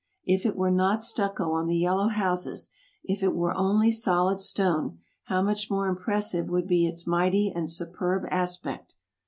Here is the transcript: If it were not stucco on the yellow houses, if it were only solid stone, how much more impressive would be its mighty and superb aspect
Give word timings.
If 0.25 0.47
it 0.47 0.55
were 0.55 0.71
not 0.71 1.03
stucco 1.03 1.51
on 1.51 1.67
the 1.67 1.77
yellow 1.77 2.07
houses, 2.07 2.71
if 3.03 3.21
it 3.21 3.35
were 3.35 3.53
only 3.53 3.91
solid 3.91 4.41
stone, 4.41 4.97
how 5.25 5.43
much 5.43 5.69
more 5.69 5.87
impressive 5.87 6.47
would 6.49 6.65
be 6.65 6.87
its 6.87 7.05
mighty 7.05 7.51
and 7.55 7.69
superb 7.69 8.25
aspect 8.31 8.95